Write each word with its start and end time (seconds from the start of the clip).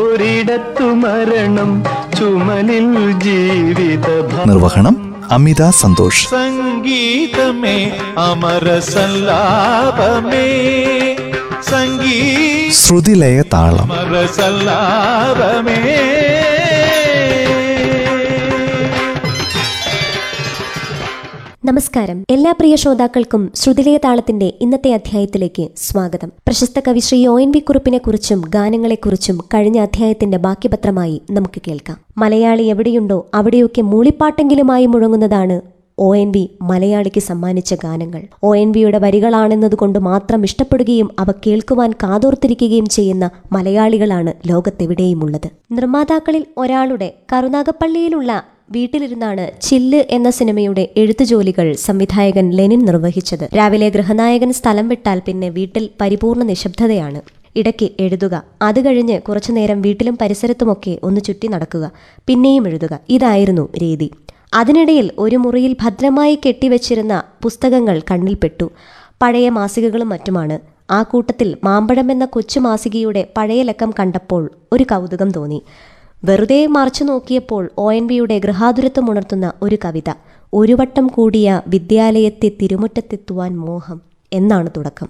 ഒരിടത്തു 0.00 0.86
മരണം 1.02 1.70
ചുമലിൽ 2.18 2.88
ജീവിത 3.24 4.06
നിർവഹണം 4.50 4.94
അമിത 5.30 5.70
സന്തോഷ്. 5.70 6.22
സംഗീതമേ 6.28 7.76
അമര 8.18 8.78
സല്ലാപമേ 8.78 10.48
സംഗീത 11.70 12.72
ശ്രുതിലയ 12.72 13.42
താളം 13.54 13.88
അമര 13.90 15.78
നമസ്കാരം. 21.66 22.24
എല്ലാ 22.30 22.52
പ്രിയ 22.52 22.76
ശ്രോതാക്കൾക്കും 22.76 23.52
ശ്രുതിലയ 23.54 23.96
താളത്തിന്റെ 23.96 24.52
ഇന്നത്തെ 24.60 24.92
അധ്യായത്തിലേക്ക് 24.92 25.68
സ്വാഗതം. 25.76 26.28
പ്രശസ്ത 26.28 26.80
കവി 26.88 26.98
ശ്രീ 26.98 27.26
ഒ 27.26 27.40
എൻ 27.40 27.50
വി 27.50 27.58
കുറുപ്പിനെ 27.58 27.98
കുറിച്ചും 27.98 28.42
ഗാനങ്ങളെക്കുറിച്ചും 28.48 29.38
കഴിഞ്ഞ 29.54 29.78
അധ്യായത്തിന്റെ 29.78 30.38
ബാക്കിപത്രമായി 30.38 31.22
നമുക്ക് 31.30 31.62
കേൾക്കാം. 31.68 31.96
മലയാളി 32.16 32.62
എവിടെയുണ്ടോ 32.62 33.26
അവിടെയൊക്കെ 33.34 33.82
മൂളിപ്പാട്ടെങ്കിലുമായി 33.82 34.86
മുഴങ്ങുന്നതാണ് 34.86 35.60
ഒ 35.98 36.16
എൻ 36.16 36.32
വി 36.32 36.50
മലയാളിക്ക് 36.62 37.20
സമ്മാനിച്ച 37.20 37.74
ഗാനങ്ങൾ. 37.74 38.22
ഒ 38.42 38.56
എൻ 38.56 38.72
വിയുടെ 38.72 38.98
വരികളാണെന്നതുകൊണ്ട് 38.98 39.98
മാത്രം 39.98 40.44
ഇഷ്ടപ്പെടുകയും 40.44 41.10
അവ 41.18 41.30
കേൾക്കുവാൻ 41.30 41.92
കാതോർത്തിരിക്കുകയും 41.92 42.86
ചെയ്യുന്ന 42.86 43.30
മലയാളികളാണ് 43.52 44.32
ലോകത്തെവിടെയുമുള്ളത്. 44.46 45.50
നിർമ്മാതാക്കളിൽ 45.72 46.44
ഒരാളുടെ 46.56 47.14
കരുനാഗപ്പള്ളിയിലുള്ള 47.32 48.44
വീട്ടിലിരുന്നാണ് 48.70 49.50
ചില്ല് 49.60 50.04
എന്ന 50.10 50.30
സിനിമയുടെ 50.30 50.88
എഴുത്തുജോലികൾ 50.96 51.72
സംവിധായകൻ 51.72 52.50
ലെനിൻ 52.50 52.84
നിർവഹിച്ചത്. 52.84 53.48
രാവിലെ 53.56 53.88
ഗൃഹനായകൻ 53.88 54.52
സ്ഥലം 54.52 54.88
വിട്ടാൽ 54.88 55.22
പിന്നെ 55.26 55.48
വീട്ടിൽ 55.48 55.90
പരിപൂർണ 56.00 56.42
നിശബ്ദതയാണ്. 56.42 57.20
ഇടയ്ക്ക് 57.56 57.88
എഴുതുക. 58.00 58.42
അത് 58.62 58.86
കഴിഞ്ഞ് 58.86 59.20
കുറച്ചുനേരം 59.20 59.82
വീട്ടിലും 59.82 60.18
പരിസരത്തുമൊക്കെ 60.20 60.98
ഒന്ന് 61.02 61.20
ചുറ്റി 61.20 61.46
നടക്കുക. 61.46 61.90
പിന്നെയും 62.26 62.68
എഴുതുക. 62.68 62.98
ഇതായിരുന്നു 63.08 63.68
രീതി. 63.82 64.10
അതിനിടയിൽ 64.54 65.10
ഒരു 65.18 65.36
മുറിയിൽ 65.36 65.76
ഭദ്രമായി 65.82 66.38
കെട്ടിവെച്ചിരുന്ന 66.46 67.22
പുസ്തകങ്ങൾ 67.42 68.02
കണ്ണിൽപ്പെട്ടു 68.10 68.70
പഴയ 69.22 69.48
മാസികകളും 69.48 70.08
മറ്റുമാണ്. 70.08 70.58
ആ 70.90 71.02
കൂട്ടത്തിൽ 71.02 71.56
മാമ്പഴം 71.64 72.12
എന്ന 72.12 72.24
കൊച്ചു 72.24 72.60
മാസികയുടെ 72.60 73.28
പഴയ 73.36 73.62
ലക്കം 73.62 73.94
കണ്ടപ്പോൾ 74.00 74.50
ഒരു 74.72 74.84
കൗതുകം 74.84 75.30
തോന്നി. 75.30 75.62
വെറുതെ 76.24 76.66
മറിച്ചു 76.66 77.04
നോക്കിയപ്പോൾ 77.04 77.70
ഒ 77.78 77.92
എൻ 77.92 78.06
വിയുടെ 78.06 78.38
ഗൃഹാതുരത്വം 78.38 79.10
ഉണർത്തുന്ന 79.10 79.52
ഒരു 79.62 79.78
കവിത. 79.84 80.12
ഒരു 80.52 80.72
വട്ടം 80.72 81.06
കൂടിയ 81.06 81.62
വിദ്യാലയത്തെ 81.68 82.50
തിരുമുറ്റത്തെത്തുവാൻ 82.62 83.56
മോഹം 83.56 84.00
എന്നാണ് 84.32 84.70
തുടക്കം. 84.76 85.08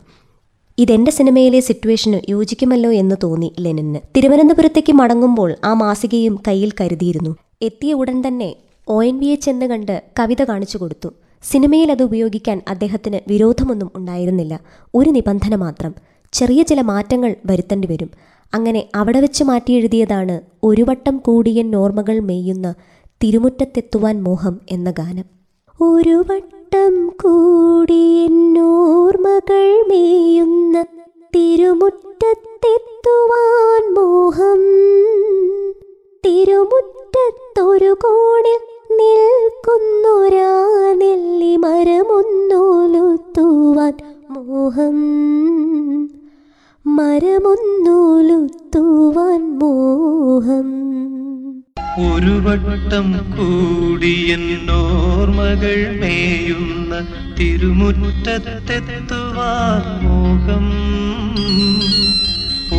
ഇതെന്റെ 0.79 1.11
സിനിമയിലെ 1.11 1.61
സിറ്റുവേഷന് 1.61 2.21
യോജിക്കുമല്ലോ 2.29 2.93
എന്ന് 2.93 3.17
തോന്നി 3.23 3.53
ലെനിന് 3.61 3.98
തിരുവനന്തപുരത്തേക്ക് 4.17 4.93
മടങ്ങുമ്പോൾ 4.93 5.57
ആ 5.65 5.75
മാസികയും 5.75 6.39
കയ്യിൽ 6.48 6.73
കരുതിയിരുന്നു. 6.81 7.37
എത്തിയ 7.63 7.93
ഉടൻ 7.93 8.29
തന്നെ 8.29 8.57
ഒ 8.89 9.03
എൻ 9.03 9.19
വിയെ 9.19 9.35
ചെന്ന് 9.35 9.67
കണ്ട് 9.67 10.03
കവിത 10.20 10.45
കാണിച്ചു 10.45 10.79
കൊടുത്തു. 10.79 11.09
സിനിമയിൽ 11.43 11.91
അത് 11.91 12.03
ഉപയോഗിക്കാൻ 12.03 12.63
അദ്ദേഹത്തിന് 12.69 13.20
വിരോധമൊന്നും 13.29 13.91
ഉണ്ടായിരുന്നില്ല. 13.97 14.61
ഒരു 14.95 15.11
നിബന്ധന 15.11 15.55
മാത്രം. 15.55 15.95
ചെറിയ 16.33 16.63
ചില 16.63 16.80
മാറ്റങ്ങൾ 16.80 17.36
വരുത്തേണ്ടി 17.47 17.89
വരും. 17.89 18.11
അങ്ങനെ 18.55 18.89
അവിടെ 18.95 19.20
വെച്ച് 19.20 19.45
മാറ്റി 19.45 19.73
എഴുതിയതാണ് 19.73 20.40
ഒരു 20.62 20.84
വട്ടം 20.89 21.18
കൂടിയൻ 21.18 21.77
ഓർമ്മകൾ 21.77 22.20
മെയ്യുന്ന 22.20 22.74
തിരുമുറ്റത്തെത്തുവാൻ 23.24 24.23
മോഹം 24.23 24.61
എന്ന 24.70 24.90
ഗാനം. 24.90 25.24
ഒരു 25.80 26.24
വട്ടം 26.30 27.08
കൂടിയൻ 27.08 28.58
ഓർമ്മകൾ 28.58 29.85
മേയുന്ന 29.89 30.85
തിരുമുറ്റത്തെത്തുവാൻ 31.36 33.95
മോഹം. 33.95 34.61
തിരുമുറ്റത്തൊരു 36.27 37.92
കോണിൽ 37.92 38.96
നിൽക്കുന്നൊരാ 38.96 40.52
നെല്ലി 40.96 41.56
മരമൊന്നോലുത്തുവാൻ 41.56 43.92
മോഹം. 44.30 44.96
മരമൊന്നോലുത്തുവാൻ 46.86 49.58
മോഹം. 49.58 50.69
ഒരു 51.98 52.33
വട്ടം 52.33 53.13
കൂടിയെന്നോർമകൾ 53.13 56.01
മേയുന്ന 56.01 57.07
തിരുമുറ്റത്തെത്തുവാൻ 57.39 60.05
മോഹം. 60.05 60.73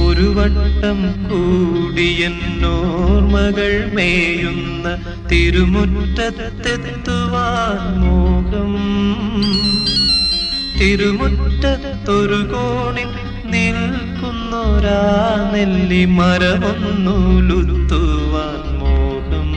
ഒരു 0.07 0.21
വട്ടം 0.21 1.29
കൂടിയെന്നോർമകൾ 1.29 3.91
മേയുന്ന 3.93 5.01
തിരുമുറ്റത്തെത്തുവാൻ 5.31 7.99
മോഹം. 7.99 8.75
തിരുമുറ്റത്തൊരു 10.79 12.33
കോണിൽ 12.33 13.26
നിൽക്കുന്നൊരാ 13.49 15.01
നെല്ലി 15.53 16.05
മരമൊന്നുലുത്തുവാൻ 16.05 16.63
മോഹം. 18.79 19.51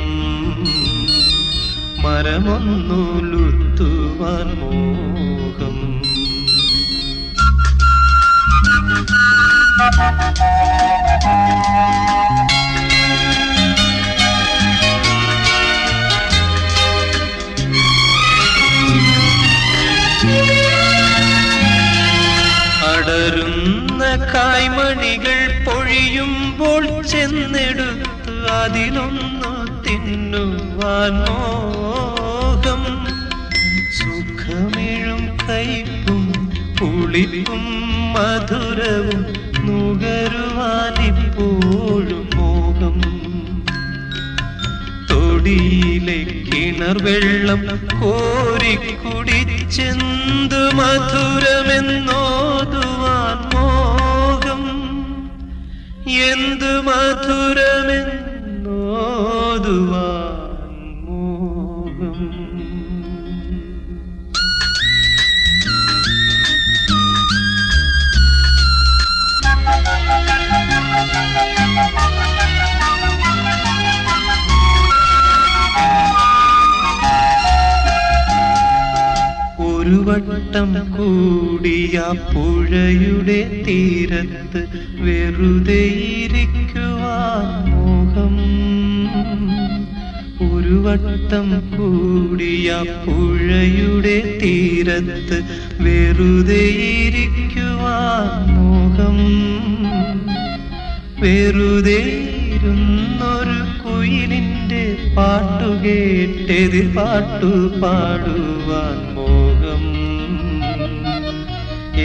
മരമൊന്നുലുത്തുവാൻ 2.03 3.11
മോഹം. 4.61 5.00
അടരുന്ന 12.00 12.59
അതിലൊന്നു 28.50 29.83
തിന്നുവാൻ 29.83 31.12
മോഹം. 31.12 32.83
സുഖമിഴും 33.99 35.22
കയ്പും 35.49 36.22
പുളിപ്പും 36.81 37.65
മധുരവും 38.12 39.22
നുകരുവാനിപ്പോഴും 39.66 42.31
മോഹം. 42.34 42.99
തൊടിയിലെ 45.11 46.21
കിണർ 46.47 47.03
വെള്ളം 47.03 47.62
കോരി 48.03 48.75
കോരിക്കുടിച്ചെന്ത് 48.75 50.75
മധുരമെന്നോതുവാൻ 50.75 53.38
മോഹം. 53.55 54.62
എന്ത് 56.31 56.71
മോഹം 61.05 62.19
ഒരു 79.66 79.99
വട്ടം 80.06 80.70
കൂടിയ 80.96 81.96
പുഴയുടെ 82.32 83.40
തീരത്ത് 83.66 84.62
വെറുതെ 85.00 85.82
ഇരിക്കുവാൻ 86.16 87.46
ഒരു 90.70 90.78
വട്ടം 90.78 91.46
കൂടിയ 91.70 92.69
പുഴയുടെ 93.05 94.38
തീരത്ത് 94.43 95.38
വെറുതെ 95.81 96.61
ഇരിക്കുവാൻ 96.99 98.28
മോഹം. 98.55 99.19
വെറുതെ 101.22 101.99
ഇരുന്നൊരു 102.55 103.58
കുയിലിന്റെ 103.82 104.84
പാട്ടുകേട്ടെതിൽ 105.17 106.88
പാട്ടു 106.96 107.52
പാടുവാൻ 107.82 108.96
മോഹം. 109.14 109.84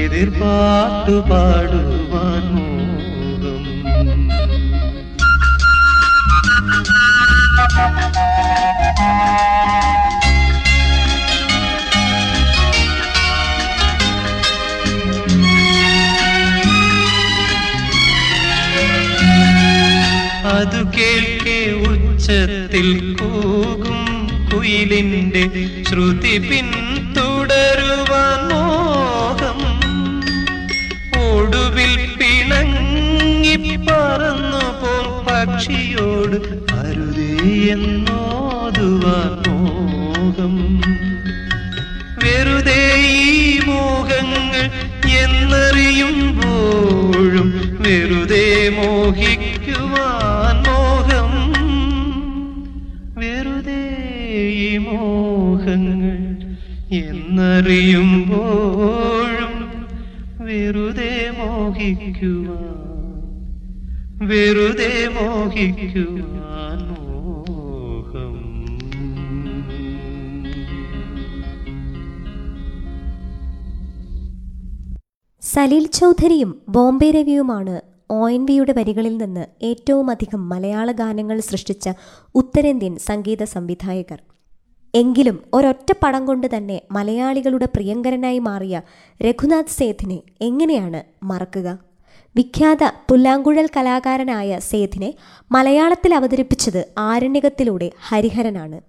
എതിർപാട്ടു 0.01 1.17
പാടുവാൻ 1.31 2.43
മോഹം. 2.55 3.61
അതു 20.51 20.81
കേൾക്കെ 20.97 21.57
ഉച്ചത്തിൽ 21.89 22.87
കൂകും 23.19 24.01
കുയിലിന്റെ 24.51 25.43
ശ്രുതി 25.87 26.35
പിന്തുടരുവാൻ 26.39 26.84
മോഹിക്കുവാൻ 65.55 66.79
മോഹം 66.87 68.33
സലീൽ 75.43 75.85
ചൗധരിയും 75.85 76.61
ബോംബെ 76.69 77.11
രവിയുമാണ് 77.11 77.81
ഒ 78.11 78.29
എൻ 78.29 78.45
വിയുടെ 78.45 78.71
വരികളിൽ 78.71 79.17
നിന്ന് 79.17 79.45
ഏറ്റവും 79.61 80.09
അധികം 80.09 80.49
മലയാള 80.49 80.91
ഗാനങ്ങൾ 80.91 81.39
സൃഷ്ടിച്ച 81.39 81.89
ഉത്തരേന്ത്യൻ 82.35 82.97
സംഗീത 82.97 83.43
സംവിധായകർ. 83.43 84.19
എങ്കിലും 84.93 85.39
ഒരൊറ്റ 85.53 85.91
പടം 86.03 86.25
കൊണ്ട് 86.25 86.57
തന്നെ 86.57 86.81
മലയാളികളുടെ 86.91 87.65
പ്രിയങ്കരനായി 87.65 88.39
മാറിയ 88.39 88.81
രഘുനാഥ് 89.21 89.75
സേഥിനെ 89.79 90.21
എങ്ങനെയാണ് 90.41 91.03
മറക്കുക? 91.23 91.84
വിഖ്യാത 92.35 92.83
പുല്ലാങ്കുഴൽ 93.09 93.69
കലാകാരനായ 93.77 94.59
സേഥിനെ 94.59 95.13
മലയാളത്തിൽ 95.51 96.13
അവതരിപ്പിച്ചത് 96.13 96.85
ആരണ്യകത്തിലൂടെ 96.97 97.91
ഹരിഹരനാണ്. 98.07 98.81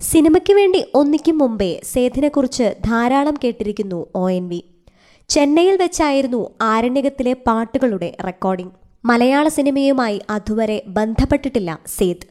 സിനിമയ്ക്ക് 0.00 0.54
വേണ്ടി 0.54 0.84
ഒന്നിക്കും 0.94 1.38
മുമ്പേ 1.38 1.80
സേഥിനെക്കുറിച്ച് 1.92 2.74
ധാരാളം 2.84 3.36
കേട്ടിരിക്കുന്നു 3.44 4.06
ഒ 4.14 4.30
എൻ 4.30 4.48
വി. 4.48 4.64
ചെന്നൈയിൽ 5.28 5.76
വെച്ചായിരുന്നു 5.76 6.50
ആരണ്യകത്തിലെ 6.60 7.32
പാട്ടുകളുടെ 7.32 8.16
റെക്കോർഡിംഗ്. 8.26 8.72
മലയാള 9.04 9.48
സിനിമയുമായി 9.48 10.20
അതുവരെ 10.30 10.82
ബന്ധപ്പെട്ടിട്ടില്ല 10.88 11.78
സേത്. 11.86 12.26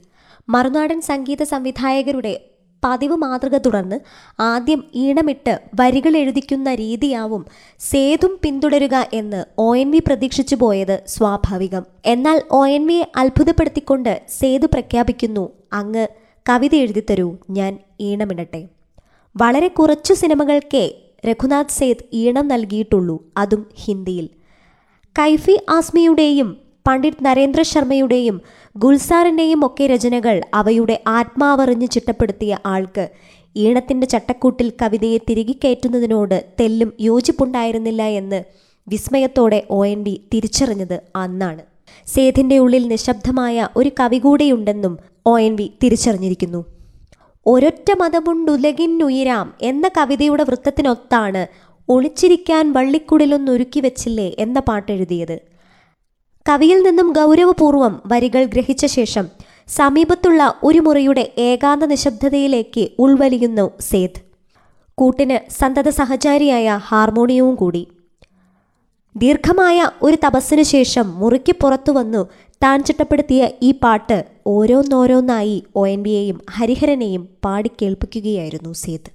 മറുനാടൻ 0.49 1.01
സംഗീത 1.01 1.43
സംവിധായകരുടെ 1.43 2.33
പതിവ് 2.83 3.15
മാതൃക 3.15 3.57
തുടർന്ന് 3.57 3.99
ആദ്യം 4.39 4.83
ഈണമിട്ട് 4.95 5.59
വരികൾ 5.79 6.17
എഴുതിക്കുന്ന 6.17 6.75
രീതിയാവും 6.75 7.45
സേതും 7.79 8.39
പിന്തുടരുക 8.43 9.05
എന്ന് 9.13 9.45
ഒ 9.57 9.75
എൻ 9.75 9.91
വി 9.91 9.99
പ്രതീക്ഷിച്ചു 10.07 10.55
പോയത് 10.55 11.03
സ്വാഭാവികം. 11.07 11.83
എന്നാൽ 12.05 12.41
ഒ 12.51 12.65
എൻ 12.67 12.87
വിയെ 12.87 13.11
അത്ഭുതപ്പെടുത്തിക്കൊണ്ട് 13.15 14.21
സേതു 14.29 14.65
പ്രഖ്യാപിക്കുന്നു 14.65 15.49
അങ്ങ് 15.73 16.07
കവിത 16.49 16.75
എഴുതിത്തരൂ 16.75 17.37
ഞാൻ 17.49 17.79
ഈണമിടട്ടെ. 17.99 18.67
വളരെ 19.35 19.67
കുറച്ചു 19.67 20.13
സിനിമകൾക്കേ 20.13 20.85
രഘുനാഥ് 21.29 21.75
സേത് 21.79 22.03
ഈണം 22.13 22.47
നൽകിയിട്ടുള്ളൂ 22.47 23.25
അതും 23.37 23.65
ഹിന്ദിയിൽ. 23.85 24.29
കൈഫി 25.19 25.59
ആസ്മിയുടെയും 25.69 26.66
പണ്ഡിറ്റ് 26.87 27.25
നരേന്ദ്ര 27.25 27.61
ശർമ്മയുടെയും 27.61 28.41
ഗുൽസാറിന്റെയും 28.77 29.65
ഒക്കെ 29.65 29.87
രചനകൾ 29.87 30.41
അവയുടെ 30.53 31.03
ആത്മാവറിഞ്ഞ് 31.07 31.87
ചിട്ടപ്പെടുത്തിയ 31.87 32.57
ആൾക്ക്. 32.65 33.09
ഈണത്തിന്റെ 33.55 34.07
ചട്ടക്കൂട്ടിൽ 34.07 34.71
കവിതയെ 34.81 35.17
തിരികെ 35.17 35.55
കയറ്റുന്നതിനോട് 35.63 36.45
തെല്ലും 36.59 36.93
യോജിപ്പുണ്ടായിരുന്നില്ല 37.01 38.03
എന്ന് 38.03 38.43
വിസ്മയത്തോടെ 38.87 39.63
ഒ 39.69 39.85
എൻ 39.85 40.03
ഡി 40.03 40.21
തിരിച്ചറിഞ്ഞത് 40.33 41.01
അന്നാണ്. 41.15 41.61
സേഥിന്റെ 42.07 42.57
ഉള്ളിൽ 42.57 42.87
നിശബ്ദമായ 42.87 43.67
ഒരു 43.75 43.91
കവി 43.99 44.17
കൂടെയുണ്ടെന്നും 44.17 44.97
ഒ 45.25 45.39
എൻ 45.39 45.55
വി 45.55 45.71
തിരിച്ചറിഞ്ഞിരിക്കുന്നു. 45.83 46.65
ഒരൊറ്റ 47.45 47.91
മതമുണ്ടുലകിന്നുയിരാം 47.97 49.53
എന്ന 49.61 49.87
കവിതയുടെ 49.97 50.43
വൃത്തത്തിനൊത്താണ് 50.43 51.47
ഒളിച്ചിരിക്കാൻ 51.89 52.71
വള്ളിക്കുടലൊന്നൊരുക്കി 52.71 53.79
വെച്ചില്ലേ 53.79 54.35
എന്ന 54.39 54.59
പാട്ടെഴുതിയത്. 54.59 55.56
കവിയിൽ 56.49 56.81
നിന്നും 56.81 57.11
ഗൗരവപൂർവം 57.11 58.01
വരികൾ 58.05 58.43
ഗ്രഹിച്ച 58.43 58.85
ശേഷം 58.85 59.25
സമീപത്തുള്ള 59.67 60.53
ഒരു 60.63 60.79
മുറിയുടെ 60.79 61.33
ഏകാന്ത 61.37 61.83
നിശബ്ദതയിലേക്ക് 61.83 62.89
ഉൾവലിയുന്നു 62.99 63.71
സേത്. 63.79 64.19
കൂട്ടിന് 64.97 65.51
സന്തത 65.51 65.89
സഹചാരിയായ 65.89 66.79
ഹാർമോണിയവും 66.87 67.55
കൂടി. 67.55 67.87
ദീർഘമായ 69.17 69.89
ഒരു 70.01 70.17
തപസ്സിനു 70.25 70.61
ശേഷം 70.61 71.19
മുറിക്ക് 71.19 71.55
പുറത്തു 71.61 71.91
വന്നു 71.91 72.27
താൻ 72.63 72.83
ചിട്ടപ്പെടുത്തിയ 72.83 73.49
ഈ 73.61 73.71
പാട്ട് 73.71 74.25
ഓരോന്നോരോന്നായി 74.47 75.63
ഒ 75.75 75.87
എൻ 75.87 76.03
ബിയെയും 76.03 76.41
ഹരിഹരനെയും 76.51 77.29
പാടിക്കേൾപ്പിക്കുകയായിരുന്നു 77.45 78.73
സേത്. 78.73 79.09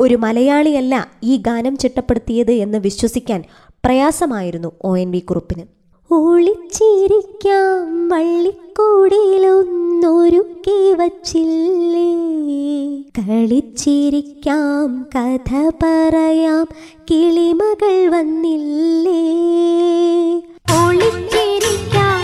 ഒരു 0.00 0.14
മലയാളിയല്ല 0.14 1.08
ഈ 1.22 1.36
ഗാനം 1.36 1.76
ചിട്ടപ്പെടുത്തിയത് 1.76 2.50
എന്ന് 2.50 2.78
വിശ്വസിക്കാൻ 2.78 3.44
പ്രയാസമായിരുന്നു 3.84 4.72
ഒ 4.84 4.96
എൻ 4.96 5.10
വി 5.10 5.18
കുറുപ്പിന്. 5.18 5.77
ഒളിച്ചിരിക്കാം 6.10 8.08
വള്ളിക്കൂടിലൊന്നൊരുക്കി 8.08 10.92
വച്ചില്ലേ? 10.92 12.10
കളിച്ചിരിക്കാം 13.18 15.06
കഥ 15.16 15.50
പറയാം 15.82 16.66
കിളിമകൾ 17.10 18.08
വന്നില്ലേ? 18.08 19.22
ഒളിച്ചിരിക്കാം 20.78 22.17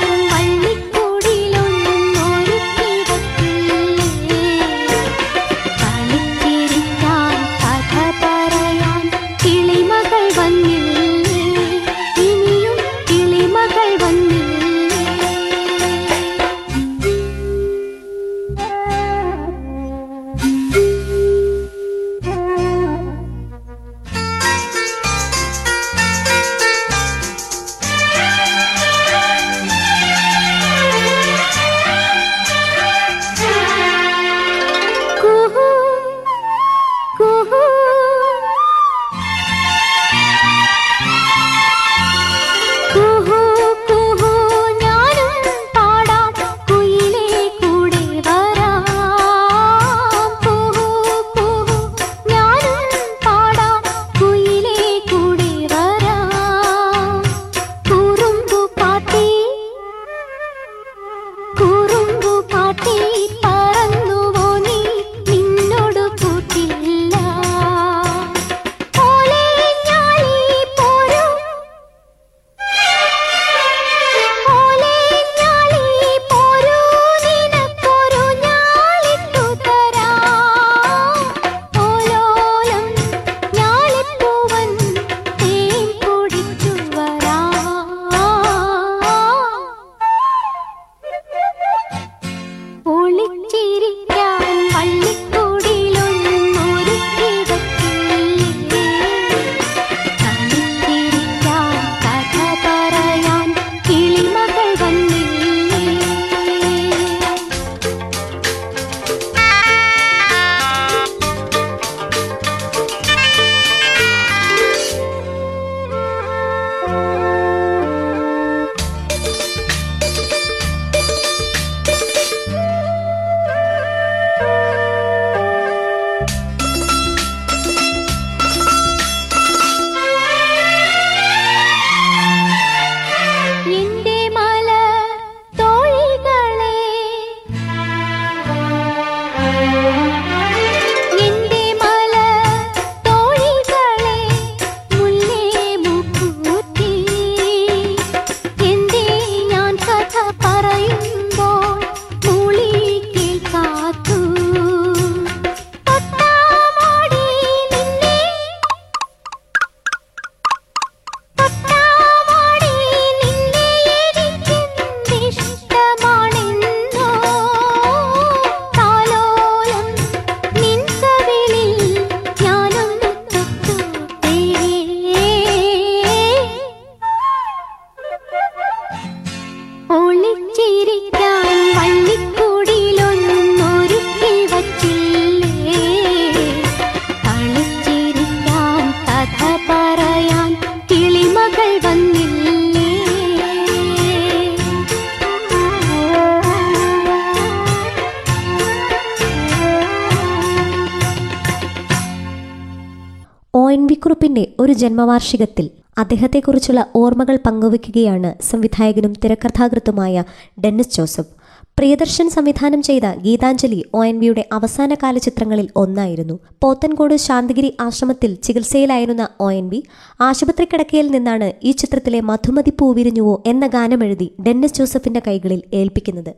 എൻ 204.04 204.46
ഒരു 204.58 204.72
ജന്മവാർഷികത്തിൽ 204.72 205.70
അദ്ദേഹത്തെക്കുറിച്ചുള്ള 205.98 206.86
ഓർമ്മകൾ 206.96 207.38
പങ്കുവയ്ക്കുകയാണ് 207.46 208.42
സംവിധായകനും 208.42 209.12
തിരക്കഥാകൃത്തുമായ 209.24 210.24
ഡെന്നിസ് 210.64 210.96
ജോസഫ്. 210.96 211.32
പ്രിയദർശൻ 211.78 212.30
സംവിധാനം 212.30 212.82
ചെയ്ത 212.82 213.02
ഗീതാഞ്ജലി 213.22 213.84
ഒ 213.94 214.04
എൻ 214.04 214.18
വിയുടെ 214.18 214.48
അവസാനകാല 214.52 215.18
ചിത്രങ്ങളിൽ 215.18 215.68
ഒന്നായിരുന്നു. 215.76 216.38
പോത്തൻകോട് 216.62 217.16
ശാന്തിഗിരി 217.16 217.76
ആശ്രമത്തിൽ 217.80 218.34
ചികിത്സയിലായിരുന്ന 218.34 219.28
ഒ 219.40 219.52
എൻ 219.52 219.68
വി 219.68 219.82
ആശുപത്രി 220.20 220.64
കിടക്കയിൽ 220.64 221.08
നിന്നാണ് 221.08 221.52
ഈ 221.62 221.70
ചിത്രത്തിലെ 221.70 222.20
മധുമതി 222.20 222.72
പൂവിരിഞ്ഞുവോ 222.80 223.42
എന്ന 223.46 223.66
ഗാനമെഴുതി 223.66 224.34
ഡെന്നിസ് 224.46 224.74
ജോസഫിന്റെ 224.74 225.22
കൈകളിൽ 225.26 225.62
ഏൽപ്പിക്കുന്നത്. 225.74 226.34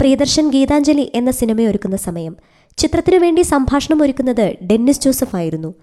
പ്രിയദർശൻ 0.00 0.50
ഗീതാഞ്ജലി 0.50 1.12
എന്ന 1.14 1.30
സിനിമയൊരുക്കുന്ന 1.30 1.96
സമയം. 1.96 2.36
ചിത്രത്തിനു 2.76 3.18
വേണ്ടി 3.18 3.42
സംഭാഷണം 3.42 4.02
ഒരുക്കുന്നത് 4.02 4.56
ഡെന്നിസ് 4.66 5.00
ജോസഫ് 5.00 5.36
ആയിരുന്നു 5.36 5.74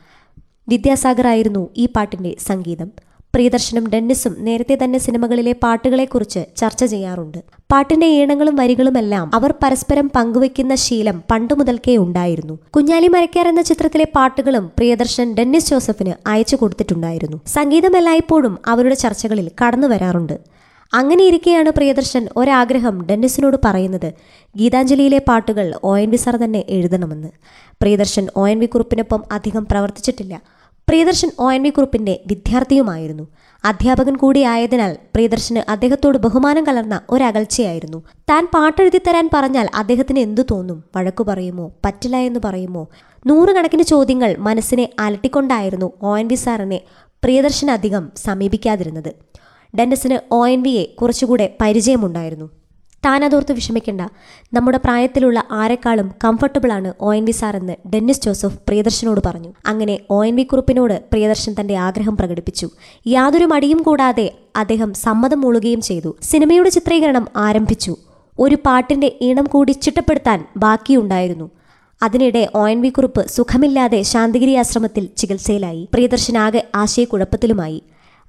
വിദ്യാസാഗർ 0.68 1.28
ആയിരുന്നു 1.28 1.70
ഈ 1.78 1.86
പാട്ടിന്റെ 1.86 2.36
സംഗീതം. 2.40 2.92
പ്രിയദർശനും 3.36 3.90
ഡെന്നിസും 3.90 4.36
നേരത്തെ 4.40 4.78
തന്നെ 4.84 5.00
സിനിമകളിലെ 5.00 5.52
പാട്ടുകളെക്കുറിച്ച് 5.64 6.46
ചർച്ച 6.58 6.86
ചെയ്യാറുണ്ട്. 6.86 7.38
പാട്ടിന്റെ 7.72 8.06
ഈണങ്ങളും 8.06 8.56
വരികളുമെല്ലാം 8.56 9.32
അവർ 9.34 9.54
പരസ്പരം 9.64 10.12
പങ്കുവയ്ക്കുന്ന 10.16 10.76
ശീലം 10.76 11.24
പണ്ടു 11.32 11.54
മുതൽക്കേ 11.54 11.98
ഉണ്ടായിരുന്നു. 11.98 12.60
കുഞ്ഞാലി 12.76 13.08
മരക്കാർ 13.08 13.48
എന്ന 13.48 13.62
ചിത്രത്തിലെ 13.62 14.08
പാട്ടുകളും 14.16 14.72
പ്രിയദർശൻ 14.78 15.34
ഡെന്നിസ് 15.34 15.70
ജോസഫിന് 15.70 16.14
അയച്ചു 16.28 16.56
കൊടുത്തിട്ടുണ്ടായിരുന്നു. 16.56 17.38
സംഗീതം 17.48 17.98
എല്ലായ്പ്പോഴും 17.98 18.60
അവരുടെ 18.68 18.96
ചർച്ചകളിൽ 18.96 19.52
കടന്നു 19.62 19.88
വരാറുണ്ട് 19.88 20.40
അങ്ങനെ 20.94 21.24
ഇരിക്കെയാണ് 21.24 21.70
പ്രിയദർശൻ 21.70 22.28
ഒരാഗ്രഹം 22.38 23.06
ഡെന്നിസിനോട് 23.06 23.58
പറയുന്നത്. 23.66 24.14
ഗീതാഞ്ജലിയിലെ 24.56 25.22
പാട്ടുകൾ 25.28 25.80
ഒ 25.84 25.98
എൻ 25.98 26.10
വി 26.10 26.16
സാർ 26.16 26.36
തന്നെ 26.36 26.64
എഴുതണമെന്ന്. 26.70 27.28
പ്രിയദർശൻ 27.82 28.28
ഒ 28.36 28.48
എൻ 28.48 28.60
വി 28.60 28.66
കുറിപ്പിനൊപ്പം 28.66 29.24
അധികം 29.32 29.68
പ്രവർത്തിച്ചിട്ടില്ല. 29.72 30.42
പ്രിയദർശൻ 30.90 31.32
ഒ 31.40 31.52
എൻ 31.52 31.64
വി 31.64 31.70
കുറിപ്പിന്റെ 31.70 32.20
വിദ്യാർത്ഥിയുമായിരുന്നു. 32.28 33.28
അധ്യാപകൻ 33.66 34.16
കൂടിയായതിനാൽ 34.16 34.98
പ്രിയദർശന് 35.14 35.72
അദ്ദേഹത്തോട് 35.72 36.18
ബഹുമാനം 36.18 36.68
കലർന്ന 36.68 37.02
ഒരകൽച്ചയായിരുന്നു. 37.10 38.04
താൻ 38.30 38.48
പാട്ടെഴുതി 38.54 39.02
തരാൻ 39.08 39.30
പറഞ്ഞാൽ 39.34 39.70
അദ്ദേഹത്തിന് 39.76 40.20
എന്തു 40.20 40.42
തോന്നും? 40.52 40.84
വഴക്കു 40.96 41.24
പറയുമോ? 41.24 41.72
പറ്റില്ല 41.86 42.18
എന്ന് 42.18 42.40
പറയുമോ? 42.46 42.88
നൂറുകണക്കിന് 43.28 43.84
ചോദ്യങ്ങൾ 43.84 44.36
മനസ്സിനെ 44.40 44.90
അലട്ടിക്കൊണ്ടായിരുന്നു 45.00 45.92
ഒ 46.02 46.18
എൻ 46.18 46.28
വി 46.28 46.36
സാറിനെ 46.36 46.82
പ്രിയദർശൻ 47.24 47.72
അധികം 47.72 48.12
സമീപിക്കാതിരുന്നത്. 48.16 49.14
ഡെന്നിസിന് 49.80 50.34
ഒ 50.34 50.48
എൻ 50.48 50.64
വിയെ 50.64 50.84
കുറച്ചുകൂടെ 50.84 51.56
പരിചയമുണ്ടായിരുന്നു. 51.62 52.50
താനതോർത്ത് 53.06 53.52
വിഷമിക്കേണ്ട. 53.52 54.02
നമ്മുടെ 54.54 54.78
പ്രായത്തിലുള്ള 54.78 55.44
ആരെക്കാളും 55.52 56.12
കംഫർട്ടബിളാണ് 56.24 56.94
ഒ 57.00 57.14
എൻ 57.14 57.26
വി 57.26 57.32
സാർ 57.32 57.58
എന്ന് 57.58 57.74
ഡെന്നിസ് 57.94 58.22
ജോസഫ് 58.22 58.60
പ്രിയദർശനോട് 58.68 59.22
പറഞ്ഞു. 59.26 59.54
അങ്ങനെ 59.66 60.00
ഒ 60.10 60.26
എൻ 60.26 60.36
വി 60.36 60.44
കുറിപ്പിനോട് 60.44 61.04
പ്രിയദർശൻ 61.12 61.56
തന്റെ 61.60 61.76
ആഗ്രഹം 61.76 62.18
പ്രകടിപ്പിച്ചു. 62.18 62.70
യാതൊരു 63.08 63.46
മടിയും 63.46 63.82
കൂടാതെ 63.82 64.34
അദ്ദേഹം 64.56 64.94
സമ്മതം 64.94 65.42
മൂളുകയും 65.42 65.82
ചെയ്തു. 65.82 66.16
സിനിമയുടെ 66.22 66.70
ചിത്രീകരണം 66.70 67.28
ആരംഭിച്ചു. 67.36 67.96
ഒരു 68.40 68.58
പാട്ടിന്റെ 68.66 69.18
ഈണം 69.22 69.44
കൂടി 69.44 69.72
ചിട്ടപ്പെടുത്താൻ 69.72 70.46
ബാക്കിയുണ്ടായിരുന്നു. 70.58 71.50
അതിനിടെ 72.04 72.50
ഒ 72.56 72.68
എൻ 72.68 72.82
വി 72.82 72.90
കുറിപ്പ് 72.90 73.28
സുഖമില്ലാതെ 73.28 74.02
ശാന്തിഗിരി 74.02 74.54
ആശ്രമത്തിൽ 74.54 75.10
ചികിത്സയിലായി. 75.18 75.90
പ്രിയദർശനാകെ 75.94 76.68
ആശയക്കുഴപ്പത്തിലുമായി. 76.76 77.84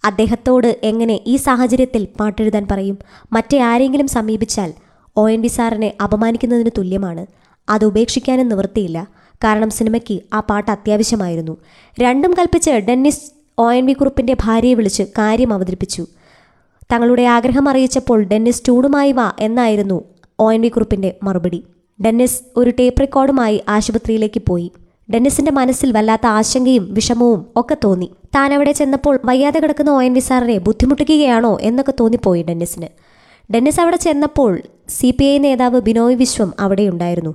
അദ്ദേഹത്തോട് 0.04 0.80
എങ്ങനെ 0.82 1.20
ഈ 1.26 1.36
സാഹചര്യത്തിൽ 1.36 2.08
പാട്ടെഴുതാൻ 2.20 2.66
പറയും? 2.70 2.98
മറ്റേ 3.32 3.58
ആരെങ്കിലും 3.58 4.06
സമീപിച്ചാൽ 4.06 4.72
ഒ 5.16 5.30
എൻ 5.30 5.40
വി 5.40 5.48
സാറിനെ 5.48 5.94
അപമാനിക്കുന്നതിന് 6.02 6.70
തുല്യമാണ്. 6.78 7.26
അത് 7.68 7.84
ഉപേക്ഷിക്കാനും 7.84 8.48
നിവൃത്തിയില്ല. 8.48 9.08
കാരണം 9.44 9.70
സിനിമയ്ക്ക് 9.70 10.20
ആ 10.32 10.40
പാട്ട് 10.40 10.70
അത്യാവശ്യമായിരുന്നു. 10.70 11.56
രണ്ടും 12.00 12.34
കൽപ്പിച്ച് 12.38 12.70
ഡെന്നിസ് 12.70 13.32
ഒ 13.58 13.72
എൻ 13.72 13.86
വി 13.86 13.92
കുറുപ്പിന്റെ 13.92 14.36
ഭാര്യയെ 14.42 14.74
വിളിച്ച് 14.74 15.02
കാര്യം 15.02 15.52
അവതരിപ്പിച്ചു. 15.52 16.06
തങ്ങളുടെ 16.92 17.22
ആഗ്രഹം 17.22 17.68
അറിയിച്ചപ്പോൾ 17.68 18.22
ഡെന്നിസ് 18.22 18.64
ചൂടുമായി 18.64 19.12
വാ 19.12 19.32
എന്നായിരുന്നു 19.40 20.04
ഒ 20.38 20.52
എൻ 20.52 20.60
വി 20.60 20.68
കുറുപ്പിന്റെ 20.68 21.16
മറുപടി. 21.22 21.64
ഡെന്നിസ് 22.04 22.42
ഒരു 22.56 22.70
ടേപ്പ് 22.70 23.00
റെക്കോർഡുമായി 23.00 23.60
ആശുപത്രിയിലേക്ക് 23.68 24.42
പോയി. 24.48 24.72
ഡെന്നിസിന്റെ 25.14 25.52
മനസ്സിൽ 25.52 25.92
വല്ലാത്ത 25.92 26.26
ആശങ്കയും 26.26 26.94
വിഷമവും 26.94 27.46
ഒക്കെ 27.56 27.76
തോന്നി. 27.84 28.10
താൻ 28.36 28.54
അവിടെ 28.54 28.72
ചെന്നപ്പോൾ 28.72 29.20
വയ്യാതെ 29.24 29.58
കിടക്കുന്ന 29.58 29.90
ഒ 29.90 30.02
എൻ 30.02 30.12
വി 30.12 30.18
സാറിനെ 30.18 30.58
ബുദ്ധിമുട്ടിക്കുകയാണോ 30.58 31.58
എന്നൊക്കെ 31.60 31.92
തോന്നിപ്പോയി 32.00 32.42
ഡെന്നിസിന്. 32.42 32.86
ഡെന്നിസ് 33.54 33.80
അവിടെ 33.80 33.96
ചെന്നപ്പോൾ 33.96 34.62
സി 34.88 35.14
പി 35.20 35.24
ഐ 35.24 35.38
നേതാവ് 35.38 35.80
ബിനോയ് 35.80 36.14
വിശ്വം 36.14 36.54
അവിടെയുണ്ടായിരുന്നു 36.60 37.34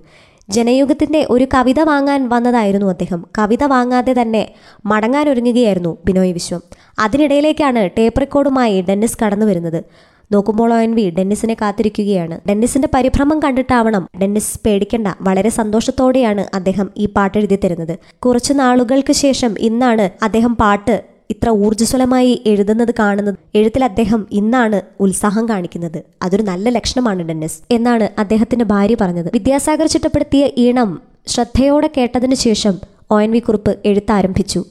ജനയുഗത്തിന്റെ 0.49 1.27
ഒരു 1.29 1.47
കവിത 1.53 1.79
വാങ്ങാൻ 1.79 2.29
വന്നതായിരുന്നു 2.29 2.87
അദ്ദേഹം. 2.87 3.25
കവിത 3.37 3.63
വാങ്ങാതെ 3.63 4.15
തന്നെ 4.21 4.51
മടങ്ങാനൊരുങ്ങുകയായിരുന്നു 4.85 5.97
ബിനോയ് 6.05 6.33
വിശ്വം. 6.33 6.61
അതിനിടയിലേക്കാണ് 6.99 7.89
ടേപ്പ് 7.97 8.19
റെക്കോർഡുമായി 8.19 8.81
ഡെന്നിസ് 8.81 9.17
കടന്നു 9.25 9.45
വരുന്നത് 9.45 9.83
നോക്കുമ്പോൾ 10.31 10.73
അവൻ 10.73 10.95
വി 10.95 11.09
ഡെന്നിസിനെ 11.09 11.53
കാത്തിരിക്കുകയാണ്. 11.53 12.39
ഡെന്നിസിന്റെ 12.49 12.87
പരിഭ്രമം 12.93 13.39
കണ്ടിട്ടാവണം 13.39 14.09
ഡെന്നിസ് 14.21 14.59
പേടിക്കണ്ട. 14.65 15.07
വളരെ 15.21 15.49
സന്തോഷത്തോടെയാണ് 15.49 16.45
അദ്ദേഹം 16.53 16.89
ഈ 16.97 17.05
പാട്ട് 17.05 17.37
എഴുതി 17.37 17.59
തരുന്നത്. 17.63 17.97
കുറച്ചു 18.25 18.53
നാളുകൾക്ക് 18.53 19.13
ശേഷം 19.13 19.55
ഇന്നാണ് 19.59 20.09
അദ്ദേഹം 20.23 20.55
പാട്ട് 20.55 21.17
ഇത്ര 21.29 21.49
ഊർജസ്വലമായി 21.49 22.43
എഴുതുന്നത് 22.45 22.93
കാണുന്നത്. 22.99 23.35
എഴുത്തിൽ 23.55 23.83
അദ്ദേഹം 23.83 24.27
ഇന്നാണ് 24.31 24.81
ഉത്സാഹം 24.99 25.49
കാണിക്കുന്നത്. 25.49 26.03
അതൊരു 26.21 26.43
നല്ല 26.43 26.69
ലക്ഷണമാണ് 26.69 27.23
ഡെന്നിസ് 27.23 27.59
എന്നാണ് 27.71 28.09
അദ്ദേഹത്തിന്റെ 28.19 28.65
ഭാര്യ 28.65 28.97
പറഞ്ഞത്. 29.01 29.29
വിദ്യാസാഗർ 29.33 29.87
ചിട്ടപ്പെടുത്തിയ 29.87 30.49
ഈണം 30.57 31.01
ശ്രദ്ധയോടെ 31.27 31.89
കേട്ടതിനു 31.97 32.35
ശേഷം 32.35 32.75
ഒ 33.11 33.21
എൻ 33.21 33.31
വി 33.31 33.39
കുറിപ്പ് 33.39 33.75
എഴുത്താരംഭിച്ചു. 33.85 34.63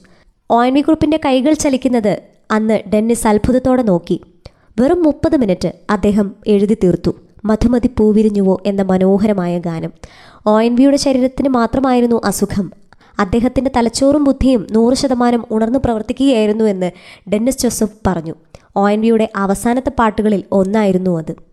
ഒ 0.49 0.63
എൻ 0.63 0.73
വി 0.73 0.81
കുറിപ്പിന്റെ 0.81 1.19
കൈകൾ 1.25 1.53
ചലിക്കുന്നത് 1.53 2.19
അന്ന് 2.51 2.79
ഡെന്നിസ് 2.93 3.27
അത്ഭുതത്തോടെ 3.27 3.81
നോക്കി. 3.81 4.21
വെറും 4.79 5.03
മുപ്പത് 5.03 5.37
മിനിറ്റ് 5.37 5.73
അദ്ദേഹം 5.89 6.35
എഴുതി 6.47 6.77
തീർത്തു. 6.83 7.11
മധുമതി 7.45 7.89
പൂവിരിഞ്ഞുവോ 7.99 8.61
എന്ന 8.65 8.81
മനോഹരമായ 8.81 9.59
ഗാനം. 9.59 9.91
ഒ 10.45 10.61
എൻ 10.61 10.75
വിയുടെ 10.75 10.97
ശരീരത്തിന് 10.97 11.49
മാത്രമായിരുന്നു 11.49 12.21
അസുഖം. 12.25 12.71
അദ്ദേഹത്തിന്റെ 13.19 13.71
തലച്ചോറും 13.75 14.23
ബുദ്ധിയും 14.23 14.67
നൂറ് 14.71 14.93
ശതമാനം 14.93 15.45
ഉണർന്നു 15.51 15.79
പ്രവർത്തിക്കുകയായിരുന്നു 15.85 16.63
എന്ന് 16.63 16.91
ഡെന്നിസ് 17.33 17.57
ജോസഫ് 17.59 17.97
പറഞ്ഞു. 18.07 18.33
ഒ 18.75 18.89
എൻ 18.89 19.01
വിയുടെ 19.01 19.29
അവസാനത്തെ 19.35 19.89
പാട്ടുകളിൽ 19.89 20.43
ഒന്നായിരുന്നു 20.51 21.17
അത്. 21.17 21.46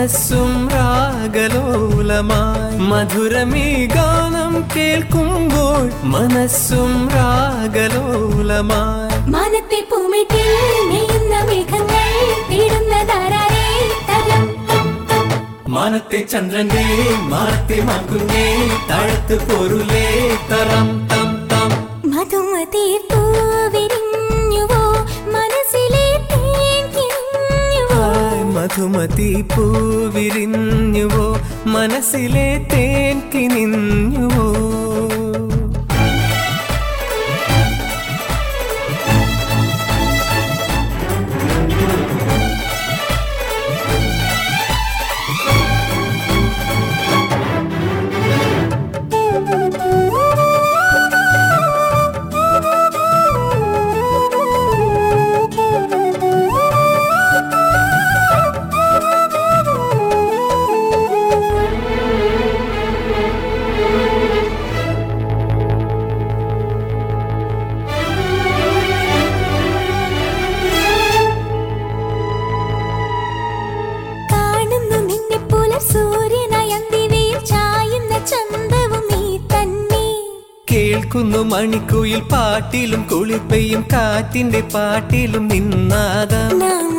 മനസ്സും 0.00 0.68
രാഗലോലമായി. 0.68 2.78
മധുരമീ 2.78 3.86
ഗാനം 3.86 4.68
കേൾക്കുമ്പോൾ 4.76 6.02
മനസ്സും 6.02 7.08
രാഗലോലമായി. 7.14 9.30
മനത്തെ 9.30 9.86
നെയ്യുന്ന 10.88 11.44
മേഘങ്ങൾ 11.44 12.10
മാനത്തെ 15.68 16.22
ചന്ദ്രന്റെ 16.22 17.18
മാനത്തെ 17.18 17.80
മകുന്നേ 17.80 18.78
താഴത്ത് 18.90 19.48
പൊരുലേ 19.48 20.38
തറം 20.50 21.08
തം 21.12 21.48
തം. 21.48 22.10
മധുമതി 22.10 22.99
മധുമതി 28.70 29.30
പൂവിരിഞ്ഞുവോ 29.52 31.26
മനസ്സിലെ 31.66 32.48
തേൻ 32.72 33.16
മണിക്കുയിൽ 81.70 82.22
പാട്ടിലും 82.32 83.02
കുളിപ്പയും 83.10 83.82
കാറ്റിന്റെ 83.92 84.60
പാട്ടിലും 84.74 85.44
നിന്നാകാം. 85.48 86.89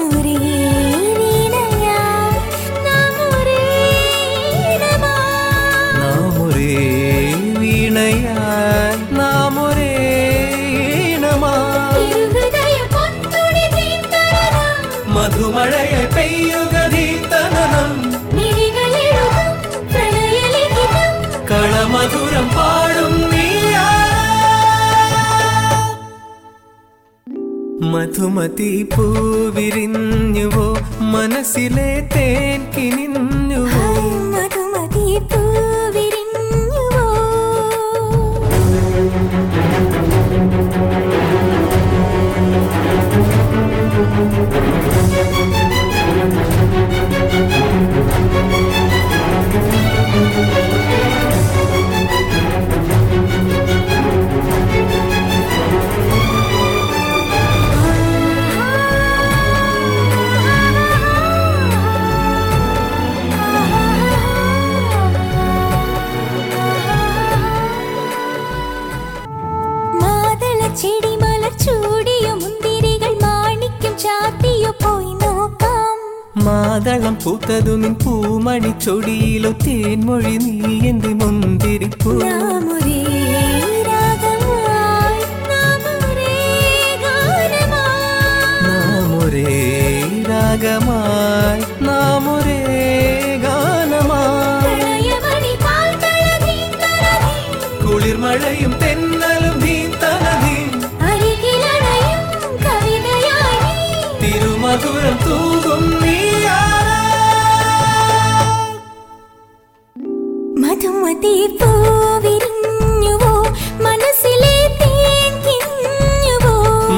മധുമതി 28.14 28.70
പൂവിരിഞ്ഞുവോ 28.94 30.66
മനസ്സിലെ 31.14 31.92
തേൻ 32.14 32.62
കിനിഞ്ഞുവോ 32.74 33.31
പൂത്തതു 77.32 77.74
നിൻ 77.76 77.94
പൂമണി 77.94 78.72
ചൊടിയിലോ 78.86 79.52
തേൻമൊഴി 79.64 80.34
നീ 80.38 80.56
എന്റെ 80.90 81.12
മുന്തിരിപ്പൂ. 81.14 82.12
രാഗമായി 90.30 91.64
നാം 91.86 92.26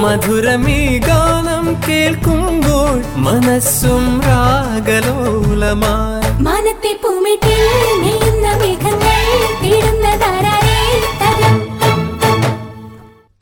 മധുരമീ 0.04 1.00
ഗാനം 1.00 1.78
കേൾക്കുമ്പോൾ 1.86 2.98
മനസ്സും 3.18 4.22
രാഗലോലമായി 4.26 6.24
മനത്തെ 6.44 6.92
പൂമിട്ടിൽ 7.04 7.62
മേഘങ്ങൾ 8.62 9.24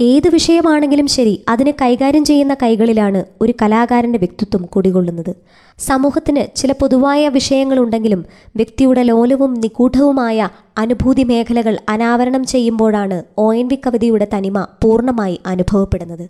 ഏത് 0.02 0.28
വിഷയമാണെങ്കിലും 0.30 1.08
ശരി 1.08 1.34
അതിനെ 1.50 1.72
കൈകാര്യം 1.82 2.26
ചെയ്യുന്ന 2.26 2.54
കൈകളിലാണ് 2.54 3.20
ഒരു 3.42 3.54
കലാകാരന്റെ 3.62 4.20
വ്യക്തിത്വം 4.20 4.66
കുടികൊള്ളുന്നത്. 4.66 5.36
സമൂഹത്തിന് 5.80 6.58
ചില 6.58 6.72
പൊതുവായ 6.72 7.30
വിഷയങ്ങളുണ്ടെങ്കിലും 7.30 8.26
വ്യക്തിയുടെ 8.56 9.04
ലോലവും 9.04 9.54
നിഗൂഢവുമായ 9.54 10.50
അനുഭൂതി 10.78 11.24
മേഖലകൾ 11.24 11.78
അനാവരണം 11.90 12.46
ചെയ്യുമ്പോഴാണ് 12.46 13.24
ഒ 13.38 13.54
എൻ 13.54 13.68
വി 13.68 13.78
കവിതയുടെ 13.88 14.28
തനിമ 14.34 14.68
പൂർണമായി 14.82 15.40
അനുഭവപ്പെടുന്നത്. 15.46 16.26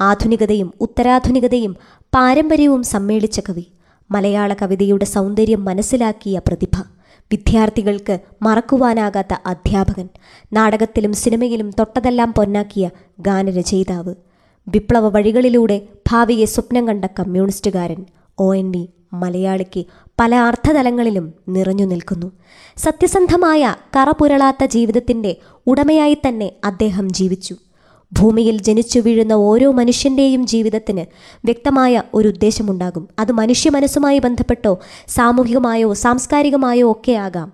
ആധുനികതയും 0.00 0.72
ഉത്തരാധുനികതയും 0.80 1.76
പാരമ്പര്യവും 2.14 2.82
സമ്മേളിച്ച 2.82 3.40
കവി. 3.40 3.66
മലയാള 4.10 4.54
കവിതയുടെ 4.62 5.04
സൗന്ദര്യം 5.04 5.64
മനസ്സിലാക്കിയ 5.64 6.38
പ്രതിഭ. 6.48 6.76
വിദ്യാർത്ഥികൾക്ക് 7.32 8.18
മറക്കുവാനാകാത്ത 8.42 9.34
അധ്യാപകൻ. 9.46 10.08
നാടകത്തിലും 10.52 11.12
സിനിമയിലും 11.12 11.70
തൊട്ടതെല്ലാം 11.70 12.32
പൊന്നാക്കിയ 12.32 12.90
ഗാനരചയിതാവ്. 13.20 14.14
വിപ്ലവ 14.68 15.08
വഴികളിലൂടെ 15.08 15.82
ഭാവിയെ 16.10 16.44
സ്വപ്നം 16.44 16.88
കണ്ട 16.88 17.04
കമ്മ്യൂണിസ്റ്റുകാരൻ 17.04 18.06
ഒ 18.38 18.54
എൻ 18.54 18.70
വി 18.70 18.88
മലയാളിക്ക് 19.12 19.84
പല 20.20 20.34
അർത്ഥതലങ്ങളിലും 20.34 21.34
നിറഞ്ഞു 21.48 21.84
നിൽക്കുന്നു. 21.84 22.32
സത്യസന്ധമായ 22.76 23.74
കറപുരളാത്ത 23.96 24.64
ജീവിതത്തിന്റെ 24.64 25.36
ഉടമയായി 25.66 26.18
തന്നെ 26.28 26.52
അദ്ദേഹം 26.64 27.12
ജീവിച്ചു. 27.12 27.56
ഭൂമിയിൽ 28.12 28.62
ജനിച്ചു 28.62 29.00
വീഴുന്ന 29.00 29.32
ഓരോ 29.32 29.72
മനുഷ്യന്റെയും 29.72 30.46
ജീവിതത്തിന് 30.46 31.04
വ്യക്തമായ 31.44 32.02
ഒരു 32.14 32.28
ഉദ്ദേശമുണ്ടാകും. 32.28 33.08
അത് 33.18 33.32
മനുഷ്യ 33.32 33.70
മനസ്സുമായി 33.70 34.18
ബന്ധപ്പെട്ടോ 34.18 34.78
സാമൂഹികമായോ 35.08 35.94
സാംസ്കാരികമായോ 35.94 36.90
ഒക്കെ 36.90 37.12
ആകാം. 37.12 37.52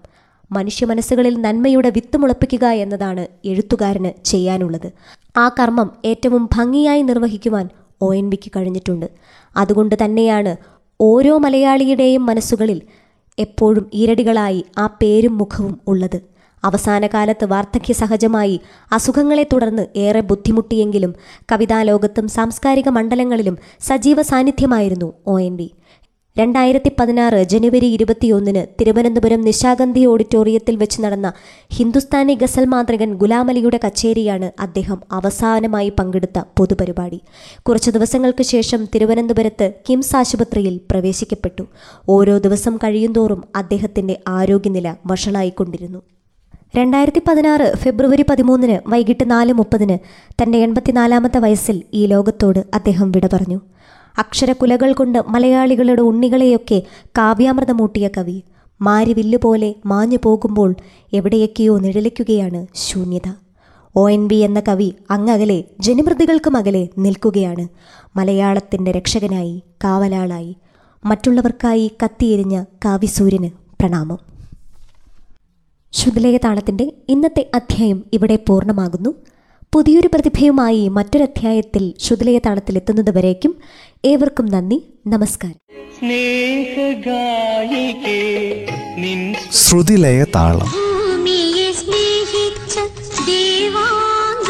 മനുഷ്യ 0.53 0.87
മനസ്സുകളിൽ 0.87 1.41
നന്മയുടെ 1.41 1.91
വിത്ത് 1.91 2.17
മുളപ്പിക്കുക 2.17 2.65
എന്നതാണ് 2.67 3.27
എഴുത്തുകാരന് 3.45 4.25
ചെയ്യാനുള്ളത്. 4.25 4.93
ആ 5.37 5.49
കർമ്മം 5.49 5.91
ഏറ്റവും 6.05 6.49
ഭംഗിയായി 6.55 7.03
നിർവഹിക്കുവാൻ 7.03 7.69
ഒ 8.01 8.15
എൻ 8.15 8.31
വിക്ക് 8.31 8.51
കഴിഞ്ഞിട്ടുണ്ട്. 8.57 9.07
അതുകൊണ്ട് 9.57 9.95
തന്നെയാണ് 10.05 10.57
ഓരോ 11.01 11.39
മലയാളിയുടെയും 11.39 12.27
മനസ്സുകളിൽ 12.27 12.83
എപ്പോഴും 13.39 13.91
ഈരടികളായി 13.95 14.65
ആ 14.79 14.87
പേരും 14.87 15.39
മുഖവും 15.39 15.81
ഉള്ളത്. 15.87 16.36
അവസാന 16.67 17.07
കാലത്ത് 17.07 17.45
വാർദ്ധക്യ 17.45 17.93
സഹജമായി 17.93 18.61
അസുഖങ്ങളെ 18.93 19.47
തുടർന്ന് 19.53 19.87
ഏറെ 19.97 20.21
ബുദ്ധിമുട്ടിയെങ്കിലും 20.21 21.15
കവിതാലോകത്തും 21.53 22.29
സാംസ്കാരിക 22.29 22.89
മണ്ഡലങ്ങളിലും 22.89 23.59
സജീവ 23.81 24.23
സാന്നിധ്യമായിരുന്നു 24.23 25.13
ഒ 25.27 25.41
എൻ 25.41 25.57
വി. 25.57 25.71
രണ്ടായിരത്തി 26.39 26.91
പതിനാറ് 27.01 27.43
ജനുവരി 27.43 27.87
ഇരുപത്തിയൊന്നിന് 27.87 28.63
തിരുവനന്തപുരം 28.81 29.41
നിശാഗന്ധി 29.41 30.07
ഓഡിറ്റോറിയത്തിൽ 30.07 30.77
വെച്ച് 30.77 31.03
നടന്ന 31.03 31.33
ഹിന്ദുസ്ഥാനി 31.73 32.35
ഗസൽ 32.35 32.65
മാന്ത്രികൻ 32.65 33.15
ഗുലാമലിയുടെ 33.15 33.81
കച്ചേരിയാണ് 33.85 34.51
അദ്ദേഹം 34.61 34.99
അവസാനമായി 35.13 35.93
പങ്കെടുത്ത 35.99 36.43
പൊതുപരിപാടി. 36.59 37.21
കുറച്ചു 37.63 37.91
ദിവസങ്ങൾക്ക് 37.91 38.43
ശേഷം 38.43 38.89
തിരുവനന്തപുരത്ത് 38.95 39.73
കിംസ് 39.91 40.17
ആശുപത്രിയിൽ 40.17 40.81
പ്രവേശിക്കപ്പെട്ടു. 40.91 41.67
ഓരോ 42.09 42.39
ദിവസം 42.39 42.77
കഴിയുന്തോറും 42.77 43.45
അദ്ദേഹത്തിന്റെ 43.57 44.17
ആരോഗ്യനില 44.29 44.95
വഷളായിക്കൊണ്ടിരുന്നു. 45.07 46.03
രണ്ടായിരത്തി 46.75 47.21
പതിനാറ് 47.29 47.73
ഫെബ്രുവരി 47.77 48.25
പതിമൂന്നിന് 48.31 48.91
വൈകിട്ട് 48.91 49.31
നാല് 49.31 49.53
മുപ്പതിന് 49.53 49.99
തന്റെ 50.43 50.59
എൺപത്തിനാലാമത്തെ 50.59 51.39
വയസ്സിൽ 51.39 51.83
ഈ 51.93 52.07
ലോകത്തോട് 52.07 52.65
അദ്ദേഹം 52.75 53.13
വിട 53.13 53.27
പറഞ്ഞു. 53.33 53.61
അക്ഷരകുലകൾ 54.19 54.93
കൊണ്ട് 54.93 55.19
മലയാളികളുടെ 55.29 56.03
ഉണ്ണികളെയൊക്കെ 56.03 56.83
കാവ്യാമൃതമൂട്ടിയ 57.19 58.09
കവി 58.09 58.43
മാരിവില്ല് 58.81 59.39
പോലെ 59.39 59.75
മാഞ്ഞു 59.87 60.19
പോകുമ്പോൾ 60.23 60.75
എവിടെയൊക്കെയോ 61.13 61.79
നിഴലിക്കുകയാണ് 61.79 62.67
ശൂന്യത. 62.75 63.29
ഒ 63.97 64.11
എൻ 64.11 64.29
ബി 64.29 64.35
എന്ന 64.35 64.61
കവി 64.61 64.95
അങ്ങകലെ 65.11 65.65
ജനമൃതികൾക്കും 65.81 66.57
അകലെ 66.57 66.89
നിൽക്കുകയാണ്. 66.99 67.69
മലയാളത്തിന്റെ 68.17 68.93
രക്ഷകനായി 68.93 69.63
കാവലാളായി 69.85 70.57
മറ്റുള്ളവർക്കായി 71.05 71.91
കത്തിയെരിഞ്ഞ 72.05 72.65
കാവ്യസൂര്യന് 72.85 73.51
പ്രണാമം. 73.81 74.36
ശുദ്ധലേഖ 75.97 76.37
താളത്തിന്റെ 76.37 76.93
ഇന്നത്തെ 77.09 77.51
അധ്യായം 77.55 78.05
ഇവിടെ 78.13 78.39
പൂർണമാകുന്നു. 78.49 79.15
പുതിയൊരു 79.75 80.09
പ്രതിഭയുമായി 80.15 80.89
മറ്റൊരധ്യായത്തിൽ 80.89 81.95
ശുദ്ധലേഖ 81.99 82.39
താളത്തിൽ 82.47 82.77
എത്തുന്നതുവരേക്കും 82.77 83.57
ഏവർക്കും 84.05 84.47
നന്ദി 84.47 84.79
നമസ്കാരം. 85.07 85.61
സ്നേഹഗായികേ 85.99 86.87
നിൻ 88.99 89.35
ശ്രുതിലയ 89.53 90.25
താളം 90.35 90.73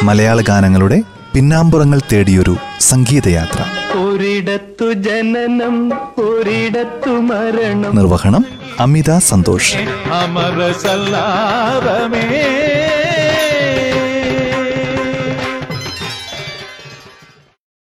മലയാള 0.03 0.41
ഗാനങ്ങളുടെ 0.41 1.03
പിന്നാമ്പുറങ്ങൾ 1.35 2.01
തേടിയൊരു 2.13 2.57
സംഗീതയാത്ര. 2.81 3.76
ഒരിടത്തു 3.97 4.93
ജനനം 4.93 5.77
ഒരിടത്തു 6.21 7.11
മരണം. 7.11 7.97
നിർവഹണം 7.97 8.45
അമിത 8.81 9.19
സന്തോഷ്. 9.19 9.77
അമര 10.13 10.73
സല്ലാപമേ 10.73 12.33